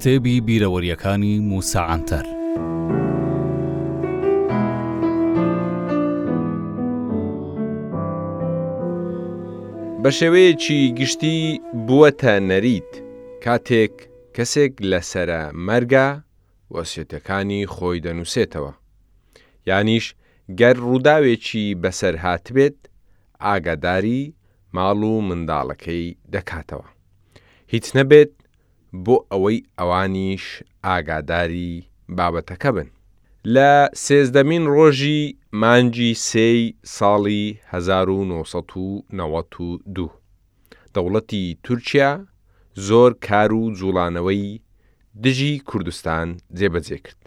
کتێبی 0.00 0.36
بیرەوەریەکانی 0.48 1.34
موساعاتەر. 1.50 2.26
بە 10.02 10.10
شێوەیەکی 10.18 10.80
گشتی 10.98 11.38
بووەتە 11.86 12.34
نەریت 12.50 12.90
کاتێک 13.44 13.94
کەسێک 14.36 14.72
لەسرە 14.90 15.42
مەرگا 15.66 16.08
وەسیێتەکانی 16.74 17.62
خۆی 17.74 18.00
دەنووسێتەوە. 18.06 18.72
یانیش 19.68 20.06
گەر 20.60 20.76
ڕووداوێکی 20.86 21.66
بەسەر 21.82 22.14
هاتبێت 22.24 22.78
ئاگاداری 23.44 24.22
ماڵ 24.74 25.00
و 25.10 25.16
منداڵەکەی 25.28 26.06
دەکاتەوە. 26.34 26.86
هیچ 27.72 27.86
نەبێت 27.96 28.32
بۆ 29.04 29.16
ئەوەی 29.32 29.58
ئەوانیش 29.78 30.44
ئاگاداری 30.86 31.72
بابەتەکە 32.16 32.70
بن. 32.76 32.88
لە 33.54 33.70
سێزدەمین 34.04 34.64
ڕۆژی 34.74 35.20
مانجی 35.62 36.12
سێی 36.28 36.62
ساڵی 36.96 37.42
1992 37.64 40.08
دەوڵەتی 40.94 41.44
تورکیا 41.64 42.10
زۆر 42.88 43.10
کار 43.26 43.50
و 43.52 43.62
جوڵانەوەی 43.78 44.44
دژی 45.22 45.54
کوردستان 45.68 46.28
جێبەجێ 46.58 46.98
کرد. 47.04 47.22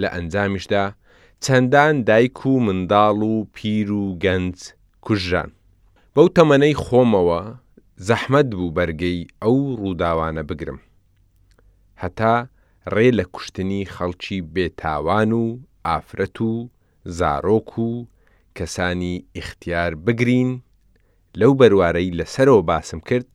لە 0.00 0.08
ئەنجامیشدا 0.14 0.84
چەندان 1.44 1.94
دایک 2.08 2.38
و 2.46 2.52
منداڵ 2.66 3.18
و 3.32 3.34
پیر 3.54 3.88
و 3.92 4.04
گەنج 4.24 4.56
کوژان. 5.04 5.50
بەو 6.14 6.26
تەمەنەی 6.36 6.74
خۆمەوە 6.84 7.42
زەحمد 8.08 8.48
بوو 8.56 8.68
بەرگەی 8.78 9.18
ئەو 9.42 9.56
ڕووداوانە 9.80 10.42
بگرم. 10.50 10.78
هەتا 12.02 12.34
ڕێ 12.94 13.08
لە 13.18 13.24
کوشتنی 13.34 13.82
خەڵکی 13.94 14.38
بێتاوان 14.54 15.30
و 15.42 15.44
ئافرەت 15.86 16.36
و 16.48 16.52
زارۆک 17.18 17.70
و 17.86 17.90
کەسانی 18.56 19.14
ئیختیار 19.36 19.92
بگرین 20.06 20.50
لەو 21.40 21.52
بەروارەی 21.60 22.14
لەسەرەوە 22.18 22.62
باسم 22.70 23.00
کرد 23.08 23.28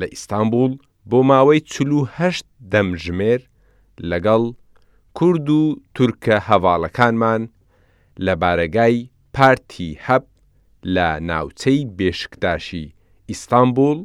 لە 0.00 0.06
ئیستانبول 0.12 0.72
بۆ 1.10 1.18
ماوەی 1.30 1.60
چلوهشت 1.72 2.46
دەمژمێر 2.72 3.40
لەگەڵ 4.10 4.42
کورد 5.18 5.46
و 5.58 5.62
تورکە 5.94 6.36
هەواڵەکانمان 6.48 7.42
لە 8.24 8.34
بارەگای 8.42 8.96
پارتی 9.34 9.90
هەب 10.06 10.24
لە 10.94 11.08
ناوچەی 11.28 11.80
بێشکداشی 11.96 12.86
ئیستانبول 13.28 14.04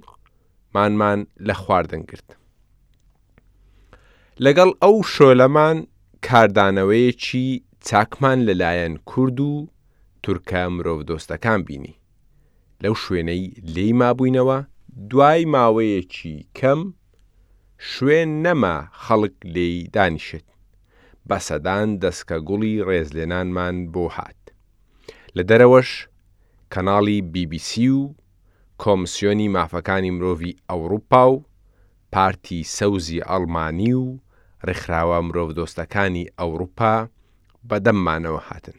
مانمان 0.76 1.20
لە 1.48 1.54
خواردن 1.62 2.04
گرت. 2.10 2.30
لەگەڵ 4.46 4.70
ئەو 4.84 4.96
شۆلەمان 5.14 5.78
کاردانەوەیەکی 6.28 7.48
چاکمان 7.88 8.40
لەلایەن 8.48 8.94
کورد 9.10 9.40
و 9.40 9.54
تورکە 10.24 10.64
مرۆڤ 10.76 11.02
دۆستەکان 11.10 11.60
بینی. 11.68 11.96
لەو 12.84 12.96
شوێنەی 13.04 13.44
لێی 13.76 13.94
مابووینەوە 14.02 14.58
دوای 15.12 15.44
ماوەیەکی 15.54 16.36
کەم 16.58 16.82
شوێن 17.92 18.30
نەما 18.46 18.76
خەڵک 19.04 19.36
لێی 19.56 19.78
دانیشت. 19.96 20.46
بە 21.30 21.38
سەدان 21.48 21.88
دەستکە 22.04 22.38
گوڵی 22.48 22.76
ڕێزلێنانمان 22.88 23.76
بۆ 23.94 24.06
هات. 24.18 24.42
لە 25.38 25.44
دەرەوەش 25.50 25.92
کەناڵی 26.74 27.20
BBC 27.34 27.72
و 28.00 28.02
کۆمسیۆنی 28.84 29.48
مافەکانی 29.56 30.12
مرۆڤی 30.18 30.54
ئەوروپا 30.70 31.24
و 31.32 31.36
پارتی 32.16 32.60
سەوزی 32.78 33.20
ئەڵمانی 33.30 33.94
و 34.04 34.06
ڕێکخراوە 34.68 35.20
مرۆڤ 35.28 35.50
دۆستەکانی 35.60 36.26
ئەوروپا 36.40 36.94
بەدەممانەوە 37.70 38.42
هاتن. 38.48 38.78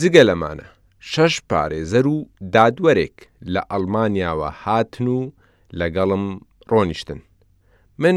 جگە 0.00 0.22
لەمانە 0.28 0.66
شەش 1.12 1.34
پارێزەر 1.50 2.06
و 2.14 2.16
دادوەرێک 2.56 3.16
لە 3.52 3.62
ئەڵمانیاوە 3.72 4.50
هاتن 4.62 5.06
و 5.16 5.18
لەگەڵم 5.80 6.24
ڕۆنیشتن. 6.70 7.20
من 7.98 8.16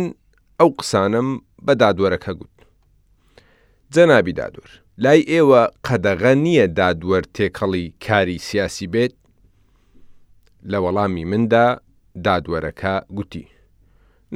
ئەو 0.61 0.69
قسانم 0.79 1.27
بە 1.65 1.73
دادوەرەکە 1.81 2.31
گوت. 2.39 2.57
جەنابی 3.93 4.33
دادوەر، 4.39 4.69
لای 5.03 5.21
ئێوە 5.31 5.61
قەدەغە 5.87 6.33
نییە 6.45 6.67
دادوەر 6.79 7.23
تێکەڵی 7.35 7.85
کاری 8.05 8.37
سیاسی 8.49 8.87
بێت 8.93 9.13
لە 10.71 10.77
وەڵامی 10.83 11.25
مندا 11.31 11.65
دادوەرەکە 12.25 12.95
گوتی. 13.17 13.45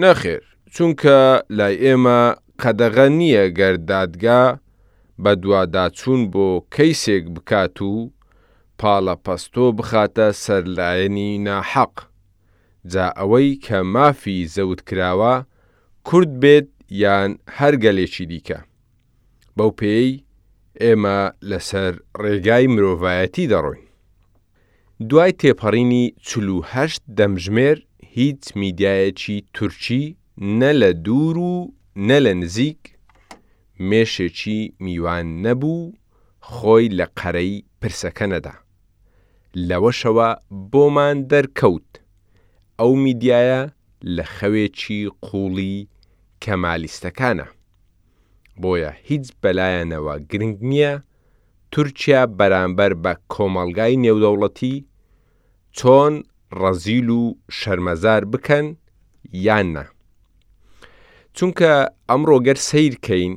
نەخێر 0.01 0.41
چونکە 0.75 1.17
لای 1.57 1.75
ئێمە 1.83 2.21
قەدەغە 2.61 3.07
نییە 3.19 3.45
گەردادگا 3.59 4.43
بە 5.23 5.31
دوواداچوون 5.41 6.21
بۆ 6.33 6.47
کەیسێک 6.75 7.25
بکات 7.35 7.77
و 7.89 7.93
پاڵە 8.79 9.15
پەستۆ 9.25 9.67
بخاتە 9.77 10.27
سەرلایەنی 10.43 11.31
ناحەق 11.47 11.93
جا 12.91 13.05
ئەوەی 13.19 13.59
کە 13.65 13.79
مافی 13.93 14.39
زەوت 14.55 14.81
کراوە 14.89 15.35
کورد 16.07 16.31
بێت 16.41 16.67
یان 17.03 17.31
هەرگەلێکی 17.57 18.25
دیکە 18.31 18.59
بەو 19.57 19.71
پێی 19.79 20.09
ئێمە 20.81 21.17
لەسەر 21.49 21.91
ڕێگای 22.21 22.65
مرۆڤایەتی 22.75 23.49
دەڕۆین 23.51 23.83
دوای 25.09 25.31
تێپەڕینی 25.41 26.05
چلوهشت 26.27 27.01
دەمژمێر 27.17 27.77
هیچ 28.15 28.41
میدایەکی 28.61 29.37
تورکی 29.55 30.05
نە 30.61 30.71
لە 30.81 30.89
دوور 31.05 31.37
و 31.37 31.55
نە 32.09 32.17
لە 32.25 32.33
نزیک 32.41 32.81
مێشێکی 33.89 34.59
میوان 34.85 35.27
نەبوو 35.45 35.93
خۆی 36.51 36.87
لە 36.99 37.05
قەرەی 37.19 37.55
پرسەکەنەدا. 37.81 38.53
لەوەشەوە 39.69 40.29
بۆمان 40.71 41.17
دەرکەوت، 41.31 41.89
ئەو 42.79 42.91
میدیایە 43.05 43.61
لە 44.15 44.23
خەوێکی 44.35 44.99
قوڵی 45.25 45.77
کەمالیستەکانە. 46.43 47.47
بۆیە 48.61 48.91
هیچ 49.07 49.25
بەلایەنەوە 49.41 50.15
گرنگ 50.31 50.57
نییە 50.71 50.93
تورکیا 51.73 52.21
بەرامبەر 52.39 52.91
بە 53.03 53.11
کۆمەلگای 53.33 53.93
نێودەوڵەتی 54.03 54.75
چۆن 55.77 56.13
ڕەزیل 56.61 57.09
و 57.19 57.23
شەرمەزار 57.57 58.23
بکەن 58.33 58.65
یاننا. 59.45 59.85
چونکە 61.35 61.73
ئەمڕۆ 62.09 62.37
گەر 62.47 62.57
سیرکەین 62.69 63.33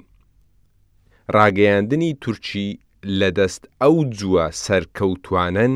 ڕاگەیاندنی 1.37 2.11
تورکی 2.23 2.69
لە 3.21 3.29
دەست 3.39 3.63
ئەو 3.83 3.97
جووە 4.19 4.45
سەرکەوتوانن 4.65 5.75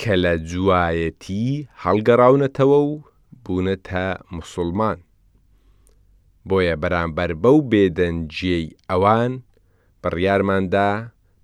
کە 0.00 0.14
لە 0.24 0.32
جوایەتی 0.50 1.46
هەڵگەڕاونەتەوە 1.84 2.78
و 2.88 2.92
بوونەتە 3.44 4.04
مسلمان. 4.36 4.98
بۆیە 6.48 6.74
بەرامبەر 6.82 7.30
بەو 7.42 7.58
بێدەنجێی 7.70 8.66
ئەوان 8.90 9.32
بڕیارماندا 10.02 10.90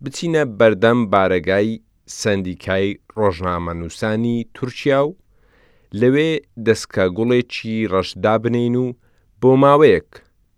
بچینە 0.04 0.42
بەردەم 0.58 0.98
بارەگای 1.12 1.80
سندیکای 2.20 2.86
ڕۆژنامەنووسانی 3.20 4.36
تورکیا 4.56 5.00
و 5.06 5.16
لەوێ 6.00 6.30
دەستکە 6.66 7.04
گوڵێکی 7.16 7.88
ڕەشدا 7.92 8.34
بنین 8.44 8.74
و 8.84 8.86
بۆ 9.40 9.50
ماوەیەک 9.62 10.08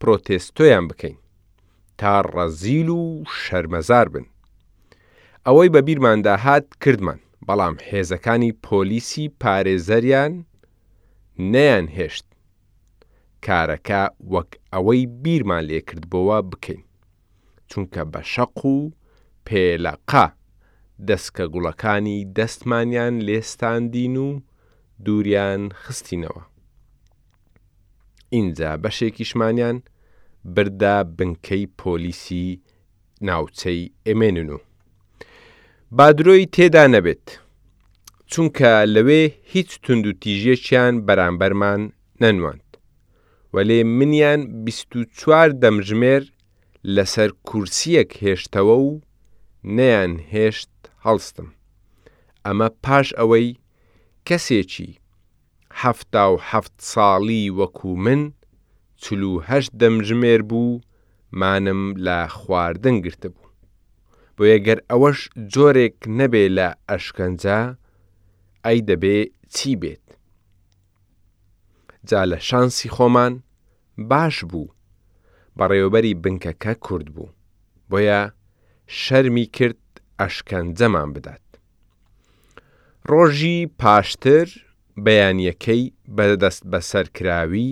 پرۆتێستۆیان 0.00 0.84
بکەین 0.90 1.16
تا 1.98 2.14
ڕەزیل 2.34 2.88
و 2.98 3.02
شەرمەزار 3.42 4.06
بن. 4.14 4.26
ئەوەی 5.46 5.68
بە 5.74 5.80
بیرماندا 5.86 6.34
هات 6.44 6.66
کردمان 6.82 7.18
بەڵام 7.46 7.76
هێزەکانی 7.90 8.52
پۆلیسی 8.66 9.24
پارێزەریان 9.42 10.32
نەیان 11.54 11.86
هێشت. 11.96 12.26
کارەکە 13.46 14.02
وەک 14.32 14.50
ئەوەی 14.72 15.02
بیرمان 15.22 15.64
لێکردبەوە 15.70 16.38
بکەین 16.50 16.82
چونکە 17.70 18.02
بە 18.12 18.20
شەق 18.32 18.58
و 18.74 18.90
پێلەقا 19.48 20.26
دەستکە 21.08 21.44
گوڵەکانی 21.52 22.18
دەستمانیان 22.36 23.14
لێستاندین 23.26 24.16
و 24.26 24.28
دووریان 25.04 25.62
خستینەوە. 25.82 26.42
اینجا 28.36 28.70
بەشێکیشمانیان 28.82 29.76
بردا 30.54 30.96
بنکەی 31.18 31.64
پۆلیسی 31.80 32.46
ناوچەی 33.28 33.82
ئێمێنن 34.08 34.48
و. 34.56 34.58
بادرۆی 35.96 36.46
تێدا 36.54 36.84
نەبێت، 36.94 37.26
چونکە 38.32 38.70
لەوێ 38.94 39.22
هیچ 39.52 39.70
تونند 39.82 40.06
و 40.08 40.12
تیژێکیان 40.22 40.94
بەرامبەرمان 41.06 41.80
نەنواند. 42.22 42.68
وەلێ 43.54 43.78
منیان 43.98 44.40
24 44.66 45.50
دەمژمێر 45.62 46.22
لەسەر 46.94 47.30
کورسیەک 47.48 48.10
هێشتەوە 48.22 48.76
و 48.86 49.00
نەیان 49.76 50.12
هێشت 50.32 50.72
هەڵستم 51.04 51.48
ئەمە 52.44 52.68
پاش 52.84 53.08
ئەوەی 53.18 53.48
کەسێکی 54.28 54.90
هەفتا 55.82 56.24
و 56.32 56.36
هەفت 56.50 56.74
ساڵی 56.92 57.52
وەکو 57.58 57.90
من 58.04 58.20
چلوهەش 59.02 59.64
دەمژمێر 59.80 60.40
بوو 60.50 60.80
مانم 61.40 61.80
لە 62.06 62.18
خواردن 62.38 62.96
گرتە 63.04 63.28
بوو 63.34 63.50
بۆ 64.36 64.42
یەگەر 64.54 64.78
ئەوەش 64.90 65.18
جۆرێک 65.52 65.96
نەبێ 66.18 66.44
لە 66.56 66.68
ئەشکەنجا 66.90 67.60
ئەی 68.64 68.78
دەبێ 68.88 69.18
چی 69.54 69.72
بێت 69.80 70.06
جا 72.08 72.22
لە 72.30 72.38
شانسی 72.48 72.88
خۆمان 72.94 73.34
باش 74.10 74.36
بوو 74.50 74.74
بەڕێوبەری 75.58 76.14
بنکەکە 76.22 76.72
کورد 76.84 77.08
بوو 77.14 77.30
بۆیە 77.90 78.22
شەرمی 78.96 79.44
کرد 79.46 79.84
ئەشکەنجەمان 80.20 81.08
بدات. 81.16 81.44
ڕۆژی 83.10 83.56
پاشتر 83.78 84.48
بەیانیەکەی 85.04 85.82
بەدەست 86.16 86.62
بەسەرکراوی 86.72 87.70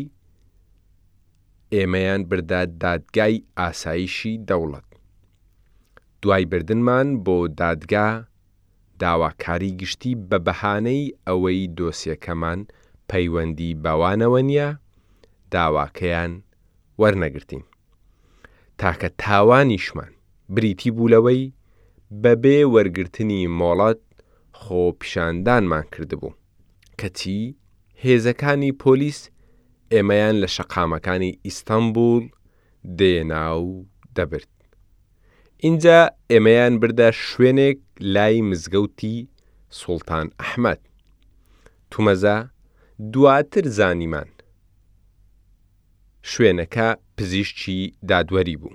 ئێمەیان 1.75 2.23
بردات 2.29 2.71
دادگای 2.85 3.45
ئاساییشی 3.59 4.41
دەوڵەت. 4.49 4.89
دوای 6.23 6.45
بردنمان 6.45 7.09
بۆ 7.25 7.37
دادگا 7.61 8.09
داواکاری 9.03 9.73
گشتی 9.81 10.13
بە 10.31 10.39
بەهانەی 10.47 11.15
ئەوەی 11.29 11.61
دۆسیەکەمان 11.79 12.61
پەیوەندی 13.11 13.79
بەوانەوە 13.85 14.41
نییە 14.49 14.69
داواکەیان 15.53 16.33
وەرنەگرتین. 17.01 17.65
تاکە 18.81 19.09
تاوانیشمان 19.25 20.13
بریتی 20.55 20.91
بوولەوەی 20.97 21.43
بەبێ 22.23 22.59
وەرگرتنی 22.75 23.43
مۆڵەت 23.61 24.01
خۆ 24.61 24.83
پیشاندانمان 25.01 25.85
کردبوو 25.95 26.37
کەچی 27.01 27.39
هێزەکانی 28.05 28.73
پۆلیس 28.83 29.21
ئێمەیان 29.93 30.37
لە 30.43 30.49
شەقامەکانی 30.57 31.37
ئیستانبول 31.47 32.25
دێناو 32.99 33.65
دەبرد. 34.17 34.55
اینجا 35.65 36.01
ئێمەیان 36.33 36.75
بردە 36.81 37.09
شوێنێک 37.29 37.79
لای 38.15 38.37
مزگەوتی 38.51 39.17
سوڵتان 39.81 40.27
ئەحمد. 40.41 40.81
تومەزە 41.91 42.37
دواتر 43.13 43.65
زانیمان. 43.79 44.29
شوێنەکە 46.33 46.89
پزیشکی 47.17 47.79
دادوەری 48.09 48.57
بوو. 48.61 48.75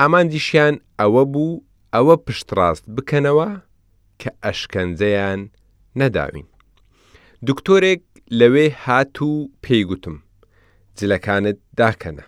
ئاماندیشیان 0.00 0.74
ئەوە 1.00 1.22
بوو 1.32 1.62
ئەوە 1.94 2.14
پشتڕاست 2.26 2.84
بکەنەوە 2.96 3.48
کە 4.20 4.30
ئەشکەنجەیان 4.44 5.40
نەداوین. 6.00 6.46
دکتۆرێک 7.48 8.02
لەوێ 8.38 8.66
هات 8.84 9.14
و 9.22 9.30
پێیگوتم 9.64 10.16
جلەکانت 10.98 11.58
داکەنە. 11.80 12.24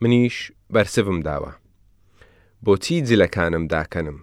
منیش 0.00 0.38
بەرسم 0.72 1.18
داوە. 1.28 1.52
بۆچی 2.64 2.96
جلەکانم 3.08 3.64
داکەنم. 3.74 4.18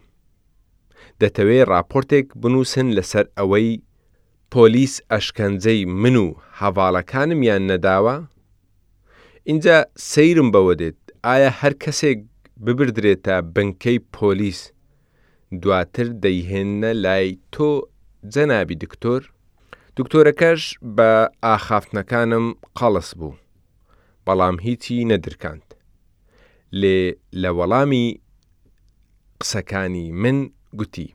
دەتەوێ 1.21 1.59
راپۆرتێک 1.71 2.27
بنووسن 2.41 2.87
لەسەر 2.97 3.25
ئەوەی 3.37 3.81
پۆلیس 4.53 4.95
ئەشکەنجەی 5.11 5.81
من 6.01 6.15
و 6.25 6.27
هەواڵەکانم 6.61 7.39
یان 7.49 7.63
نەداوە؟ 7.71 8.15
اینجا 9.49 9.77
سەیرم 10.11 10.49
بەوە 10.53 10.75
دێت 10.81 10.99
ئایا 11.29 11.51
هەر 11.59 11.73
کەسێک 11.83 12.17
ببدرێتە 12.65 13.35
بنکەی 13.55 13.99
پۆلیس 14.15 14.59
دواتر 15.61 16.07
دەیهێنە 16.23 16.91
لای 17.05 17.29
تۆ 17.53 17.69
جەنابی 18.33 18.75
دکتۆر 18.83 19.21
دکتۆرەکەش 19.97 20.61
بە 20.95 21.11
ئاخافتنەکانم 21.47 22.45
قەڵس 22.77 23.09
بوو 23.19 23.33
بەڵام 24.25 24.55
هیچی 24.65 25.07
نەدرکاند 25.11 25.67
لێ 26.81 26.99
لە 27.41 27.49
وەڵامی 27.57 28.07
قسەکانی 29.41 30.05
من 30.21 30.37
گوتی 30.79 31.07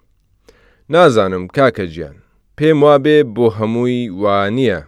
نازانم 0.93 1.45
کاکە 1.57 1.85
گیان 1.95 2.17
پێم 2.57 2.79
وابێ 2.87 3.19
بۆ 3.35 3.47
هەمووی 3.59 4.01
وانە 4.23 4.79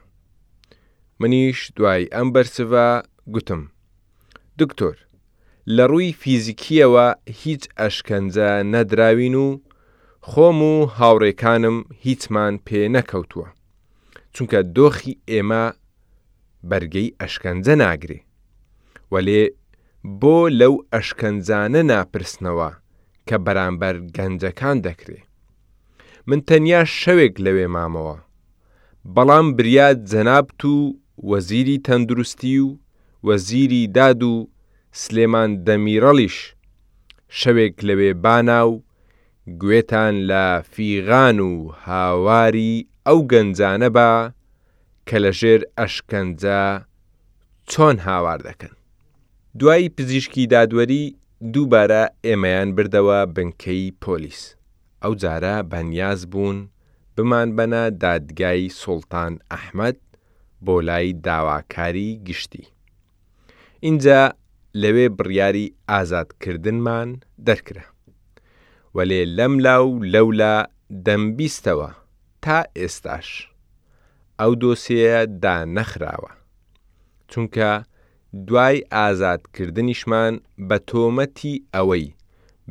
منیش 1.21 1.59
دوای 1.77 2.03
ئەم 2.15 2.29
بەرسەوە 2.35 2.87
گوتم 3.35 3.63
دکتۆر 4.61 4.97
لە 5.71 5.85
ڕووی 5.91 6.07
فیزیکیەوە 6.23 7.07
هیچ 7.43 7.63
ئەشکەنجە 7.79 8.51
نەدراوین 8.73 9.35
و 9.45 9.49
خۆم 10.31 10.59
و 10.73 10.75
هاوڕێکانم 10.99 11.77
هیچمان 12.05 12.55
پێ 12.67 12.83
نەکەوتووە 12.95 13.47
چونکە 14.35 14.59
دۆخی 14.77 15.15
ئێمە 15.31 15.65
بەرگەی 16.71 17.15
ئەشکەنجە 17.21 17.75
ناگرێ 17.83 18.21
وەلێ 19.13 19.43
بۆ 20.21 20.39
لەو 20.61 20.75
ئەشکەنجانە 20.93 21.83
ناپرسنەوە 21.91 22.71
کە 23.29 23.37
بەرامبەر 23.45 23.95
گەنجەکان 24.17 24.77
دەکرێ 24.87 25.21
من 26.29 26.41
تەنیا 26.49 26.83
شەوێک 27.01 27.35
لەوێ 27.45 27.67
مامەوە 27.75 28.17
بەڵام 29.15 29.47
بریاد 29.57 29.99
جەنابت 30.11 30.61
و 30.65 30.79
وەزیری 31.31 31.79
تەندروستی 31.87 32.59
و 32.61 32.69
وەزیری 33.27 33.85
داد 33.97 34.21
و 34.33 34.35
سلێمان 35.01 35.51
دەمیڕەڵیش 35.67 36.37
شەوێک 37.41 37.75
لەوێ 37.89 38.11
باناو 38.25 38.71
گوێتان 39.63 40.15
لە 40.31 40.45
فیغان 40.73 41.39
و 41.41 41.53
هاواری 41.89 42.75
ئەو 43.07 43.19
گەنجانە 43.33 43.89
بە 43.97 44.11
کە 45.09 45.17
لە 45.25 45.31
ژێر 45.41 45.63
ئەشکەنجە 45.79 46.63
چۆن 47.71 47.97
هاوار 48.09 48.39
دەکەن. 48.49 48.75
دوایی 49.59 49.89
پزیشکی 49.97 50.45
دادوەری 50.53 51.05
دووبارە 51.55 52.03
ئێمەیان 52.27 52.69
بردەوە 52.77 53.19
بنکەی 53.37 53.95
پۆلیس. 54.03 54.43
ئەو 55.03 55.13
جارە 55.23 55.57
بەنیاز 55.71 56.21
بوون 56.33 56.59
بمان 57.17 57.49
بەنە 57.57 57.83
دادگای 58.03 58.69
سڵتان 58.83 59.33
ئەحمد 59.53 59.99
بۆ 60.65 60.77
لای 60.87 61.13
داواکاری 61.27 62.11
گشتی. 62.27 62.65
اینجا 63.87 64.21
لەوێ 64.81 65.07
بڕیاری 65.19 65.67
ئازادکردنمان 65.91 67.09
دەرکرا 67.47 67.85
وەلێ 68.97 69.21
لەم 69.39 69.55
لاو 69.67 69.87
لەولا 70.13 70.57
دەمبیستەوە 71.07 71.89
تا 72.45 72.59
ئێستاش 72.79 73.29
ئەو 74.41 74.53
دۆسەیە 74.63 75.19
دا 75.43 75.57
نەخراوە 75.77 76.33
چونکە 77.31 77.71
دوای 78.47 78.79
ئازادکردنیشمان 78.97 80.35
بە 80.69 80.77
تۆمەتی 80.91 81.57
ئەوەی 81.75 82.07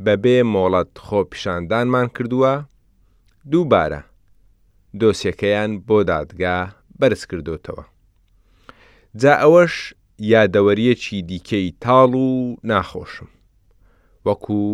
بەبێ 0.04 0.38
مۆڵەت 0.54 0.92
خۆپیشاندانمان 1.06 2.06
کردووە 2.16 2.54
دووبارە 3.50 4.00
دۆسیەکەیان 5.00 5.70
بۆ 5.86 5.98
دادگا 6.10 6.58
بەرز 7.00 7.22
کردوتەوە 7.30 7.84
جا 9.20 9.34
ئەوەش 9.42 9.74
یادەوەریەکی 10.30 11.22
دیکەی 11.30 11.68
تاڵ 11.82 12.12
و 12.26 12.56
ناخۆشم 12.70 13.28
وەکوو 14.26 14.68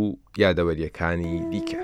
یادەوەریەکانی 0.45 1.37
دیکە. 1.52 1.83